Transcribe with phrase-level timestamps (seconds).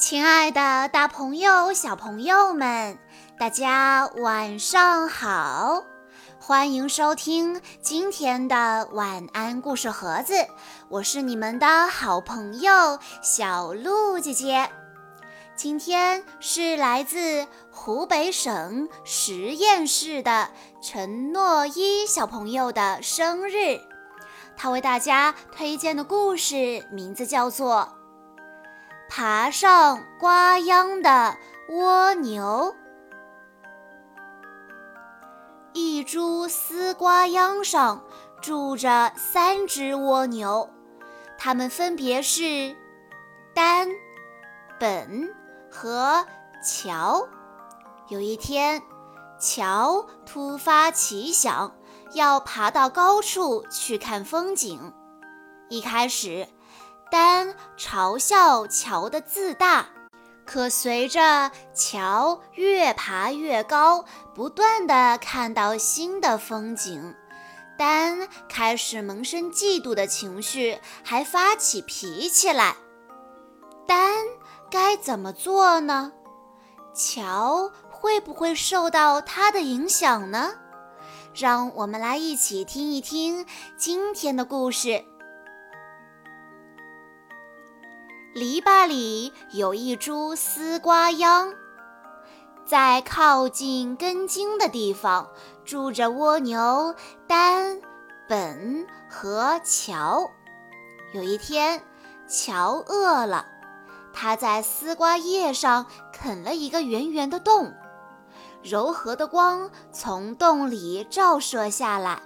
[0.00, 2.98] 亲爱的，大朋友、小朋友们，
[3.38, 5.84] 大家晚上好！
[6.40, 10.32] 欢迎收听今天的晚安故事盒子，
[10.88, 14.70] 我是你们的好朋友小鹿姐姐。
[15.54, 20.48] 今天是来自湖北省十堰市的
[20.82, 23.78] 陈诺一小朋友的生日，
[24.56, 27.99] 他为大家推荐的故事名字叫做。
[29.10, 31.36] 爬上瓜秧的
[31.68, 32.76] 蜗牛，
[35.72, 38.04] 一株丝瓜秧上
[38.40, 40.70] 住着三只蜗牛，
[41.36, 42.76] 它们分别是
[43.52, 43.88] 丹、
[44.78, 45.34] 本
[45.68, 46.24] 和
[46.64, 47.26] 乔。
[48.06, 48.80] 有一天，
[49.40, 51.74] 乔突发奇想，
[52.14, 54.94] 要爬到高处去看风景。
[55.68, 56.46] 一开始。
[57.10, 59.86] 丹嘲笑乔的自大，
[60.46, 67.14] 可随着乔越爬越高，不断的看到新的风景，
[67.76, 72.76] 丹开始萌生嫉妒的情绪，还发起脾气来。
[73.88, 74.14] 丹
[74.70, 76.12] 该怎么做呢？
[76.94, 80.52] 乔会不会受到他的影响呢？
[81.34, 85.04] 让我们来一起听一听今天的故事。
[88.32, 91.52] 篱笆里有一株丝瓜秧，
[92.64, 95.28] 在靠近根茎的地方
[95.64, 96.94] 住着蜗牛
[97.26, 97.80] 丹、
[98.28, 100.30] 本和乔。
[101.12, 101.82] 有一天，
[102.28, 103.44] 乔饿了，
[104.12, 107.74] 他在丝瓜叶上啃了一个圆圆的洞，
[108.62, 112.22] 柔和的光从洞里照射下来，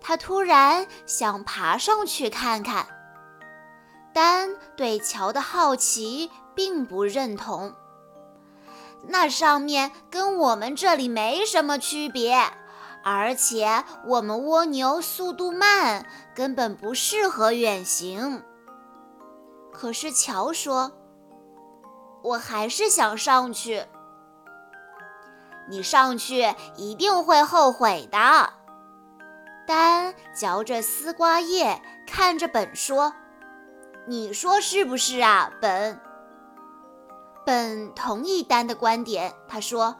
[0.00, 2.84] 他突然想爬上去看看。
[4.16, 7.74] 丹对乔的好奇并不认同，
[9.08, 12.34] 那上面跟我们这里没什么区别，
[13.04, 18.42] 而且我们蜗牛速度慢，根本不适合远行。
[19.70, 20.92] 可是乔说
[22.24, 23.84] ：“我还是想上去。”
[25.68, 28.54] 你上去一定会后悔的。
[29.66, 33.12] 丹嚼着丝瓜叶，看着本说。
[34.08, 36.00] 你说是不是啊，本？
[37.44, 39.34] 本同意丹的观点。
[39.48, 39.96] 他说：“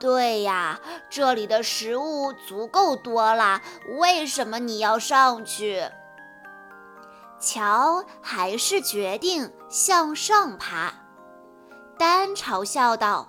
[0.00, 3.60] 对呀，这里的食物足够多了，
[3.98, 5.82] 为什么你要上去？”
[7.38, 10.94] 乔还是决定向上爬。
[11.98, 13.26] 丹嘲笑道：“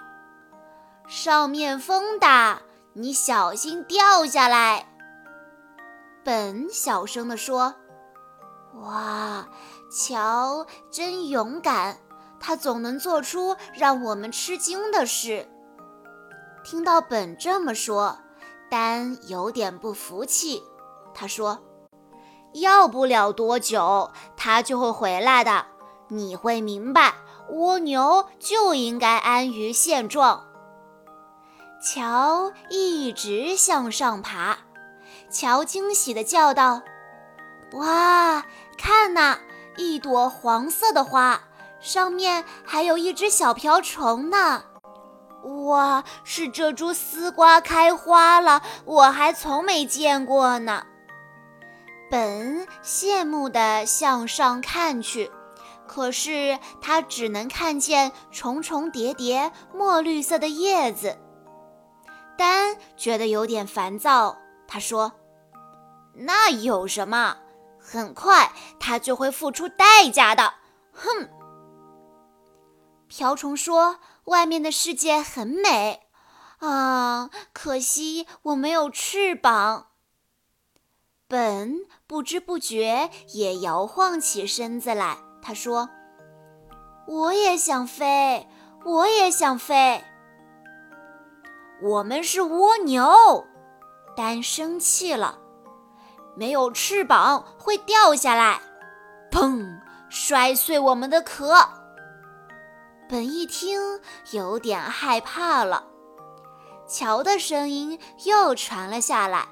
[1.05, 2.61] 上面风大，
[2.93, 4.87] 你小心掉下来。”
[6.23, 7.75] 本小声地说。
[8.75, 9.47] 哇，
[9.91, 11.97] 乔真勇敢！
[12.39, 15.49] 他总能做出让我们吃惊的事。
[16.63, 18.17] 听到本这么说，
[18.69, 20.63] 丹有点不服气。
[21.13, 21.59] 他说
[22.53, 25.65] ：“要不了多久，他就会回来的。
[26.07, 27.15] 你会明白，
[27.49, 30.45] 蜗牛就应该安于现状。”
[31.83, 34.59] 乔一直向上爬。
[35.29, 36.81] 乔惊喜地叫道
[37.73, 38.43] ：“哇！”
[38.77, 39.37] 看呐，
[39.77, 41.41] 一朵黄色的花，
[41.79, 44.63] 上面还有一只小瓢虫呢。
[45.65, 50.85] 哇，是这株丝瓜开花了，我还从没见过呢。
[52.09, 55.31] 本羡慕地向上看去，
[55.87, 61.17] 可是他只能看见重重叠叠墨绿色的叶子。
[62.37, 64.37] 丹觉得有点烦躁，
[64.67, 65.11] 他说
[66.15, 67.37] ：“那有什么？”
[67.91, 70.53] 很快，他就会付出代价的。
[70.93, 71.27] 哼！
[73.07, 76.03] 瓢虫说：“外面的世界很美
[76.59, 79.87] 啊，可惜我没有翅膀。”
[81.27, 85.17] 本不知不觉也摇晃起身子来。
[85.41, 85.89] 他说
[87.07, 88.47] ：“我也想飞，
[88.85, 90.03] 我也想飞。”
[91.81, 93.47] 我们是蜗牛，
[94.15, 95.39] 丹生气了。
[96.39, 98.61] 没有翅膀会掉下来，
[99.29, 99.77] 砰！
[100.07, 101.67] 摔碎我们的壳。
[103.09, 103.99] 本一听
[104.31, 105.83] 有点害怕了。
[106.87, 109.49] 乔的声音又传了下来，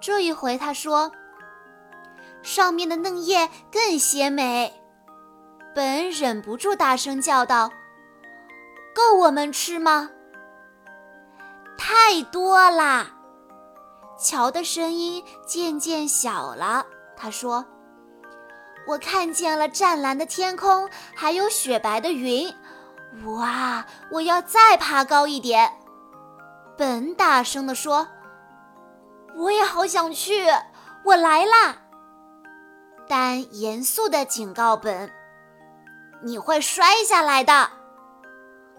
[0.00, 1.12] 这一回他说
[2.42, 4.82] ：“上面的嫩叶更鲜美。”
[5.72, 7.70] 本忍不住大声叫道
[8.92, 10.10] ：“够我们吃吗？”
[11.78, 13.13] 太多啦！
[14.18, 16.84] 乔的声音渐渐小了。
[17.16, 17.64] 他说
[18.86, 22.52] ：“我看见了湛蓝的天空，还有雪白的云。
[23.26, 23.84] 哇！
[24.10, 25.72] 我要再爬高一点。
[26.76, 28.08] 本大声地说
[29.38, 30.46] ：“我也好想去，
[31.04, 31.76] 我来啦！”
[33.06, 35.12] 但严肃地警告本
[36.24, 37.70] ：“你会摔下来的。”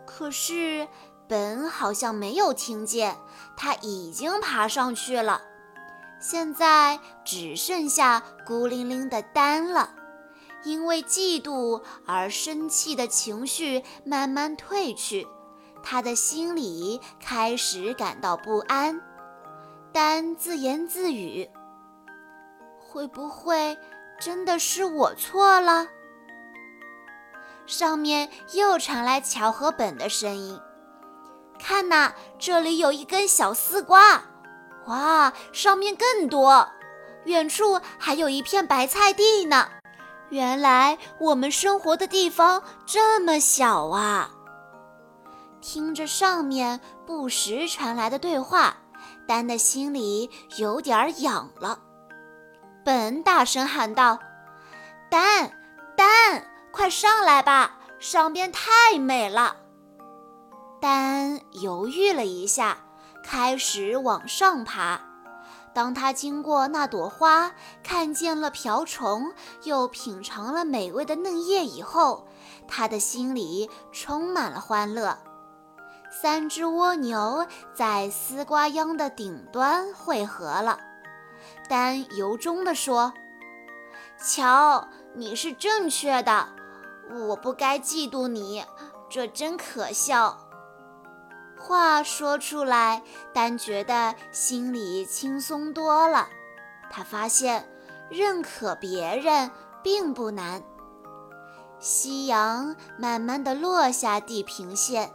[0.05, 0.87] 可是
[1.27, 3.17] 本好像没有听见，
[3.57, 5.41] 他已经爬上去了。
[6.19, 9.91] 现在只剩下孤零零的丹了。
[10.63, 15.27] 因为嫉妒而生气的情绪慢慢褪去，
[15.83, 18.99] 他的心里开始感到不安。
[19.93, 21.47] 丹自言自语
[22.81, 23.77] ：“会不会
[24.19, 25.85] 真的是我错了？”
[27.67, 30.59] 上面又传来乔和本的声音
[31.59, 34.21] ：“看呐，这里有一根小丝瓜，
[34.87, 36.67] 哇，上面更多。
[37.25, 39.69] 远处还有一片白菜地呢。”
[40.29, 44.31] 原来我们生活的地方这么小啊！
[45.61, 48.75] 听着上面不时传来的对话，
[49.27, 51.79] 丹的心里有点痒了。
[52.83, 54.19] 本大声喊道
[55.09, 55.51] ：“丹，
[55.95, 59.55] 丹，快上来吧，上边太美了。”
[60.79, 62.77] 丹犹豫了一下，
[63.23, 65.01] 开始往上爬。
[65.73, 67.51] 当他经过那朵花，
[67.83, 69.33] 看见了瓢虫，
[69.63, 72.27] 又品尝了美味的嫩叶以后，
[72.67, 75.17] 他的心里充满了欢乐。
[76.09, 80.79] 三只蜗牛在丝瓜秧的顶端汇合了。
[81.67, 83.11] 丹由衷地说
[84.17, 86.47] ：“瞧，你是正确的，
[87.11, 88.63] 我不该嫉妒你，
[89.09, 90.37] 这真可笑。”
[91.65, 93.01] 话说出来，
[93.33, 96.29] 丹觉得心里轻松多了。
[96.91, 97.67] 他发现
[98.07, 99.49] 认可别人
[99.83, 100.61] 并不难。
[101.79, 105.11] 夕阳慢慢地落下地平线，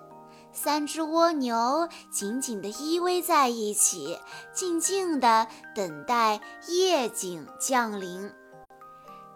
[0.52, 4.18] 三只蜗牛紧紧地依偎在一起，
[4.52, 8.32] 静静地等待夜景降临。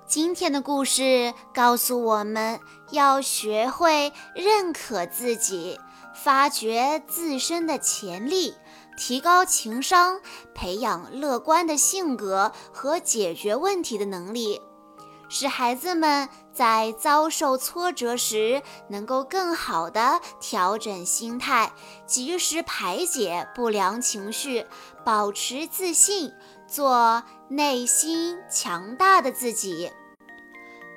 [0.05, 2.59] 今天的故事告诉我们
[2.91, 5.79] 要学会认可自己。
[6.15, 8.55] 发掘自身的潜力，
[8.97, 10.21] 提高情商，
[10.55, 14.61] 培养乐观的性格和解决问题的能力，
[15.29, 21.73] 使孩子们在遭受挫折时能够更好地调整心态，
[22.07, 24.65] 及时排解不良情绪，
[25.05, 26.33] 保持自信，
[26.69, 29.91] 做内心强大的自己。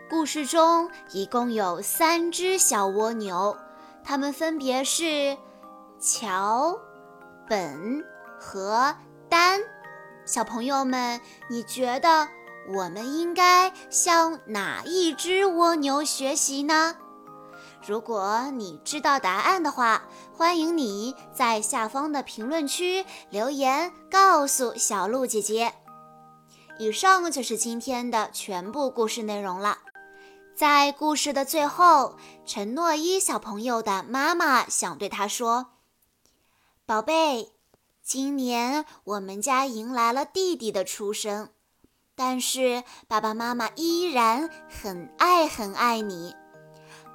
[0.09, 3.57] 故事中一共有三只小蜗牛。
[4.07, 5.37] 他们分别是
[5.99, 6.79] 乔、
[7.45, 8.05] 本
[8.39, 8.95] 和
[9.27, 9.59] 丹。
[10.25, 11.19] 小朋友们，
[11.49, 12.29] 你觉得
[12.73, 16.95] 我们应该向哪一只蜗牛学习呢？
[17.85, 25.73] 如果你知道答案的话，欢迎你在下方的评论区留言告诉小鹿姐姐。
[26.79, 29.79] 以上就是今天的全部故事内容了。
[30.57, 35.67] 在故事的最后，陈诺伊小朋友的妈妈想对他说
[36.83, 37.51] ：“宝贝，
[38.01, 41.49] 今年我们家迎来了弟弟的出生，
[42.15, 46.35] 但是爸爸妈妈依然很爱很爱你。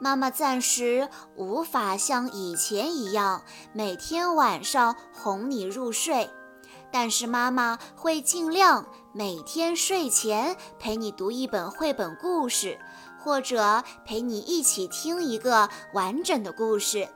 [0.01, 6.31] 妈妈暂时无法像以前一样每天晚上哄你入睡，
[6.93, 12.79] 但是妈妈会尽量每天睡前陪你读一本绘本故事。”
[13.23, 17.09] 或者陪你一起听一个完整的故事，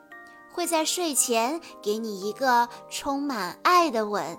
[0.52, 4.38] 会在睡前给你一个充满爱的吻，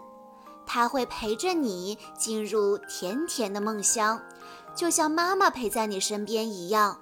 [0.65, 4.21] 他会陪着你进入甜甜的梦乡，
[4.73, 6.99] 就像妈妈陪在你身边一样。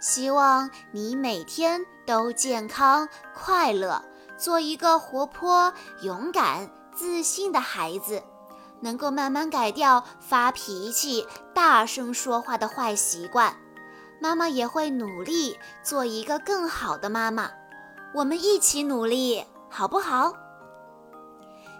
[0.00, 4.02] 希望你每天都健康快乐，
[4.36, 8.22] 做一个活泼、勇敢、自信的孩子，
[8.80, 13.54] 能够慢慢改掉发脾气、大声说话的坏习惯。
[14.22, 17.50] 妈妈也会努力做一个更好的妈妈，
[18.14, 20.32] 我们一起努力，好不好？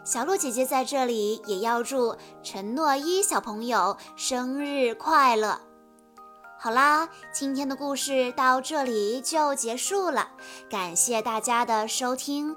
[0.03, 5.61] 小鹿姐姐在这里也要祝陈诺一小朋友生日快乐。
[6.59, 10.31] 好啦，今天的故事到这里就结束了，
[10.69, 12.57] 感谢大家的收听。